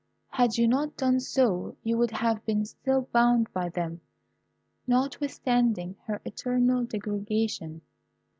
[0.29, 4.01] Had you not done so, you would have been still bound by them,
[4.87, 7.81] notwithstanding her eternal degradation.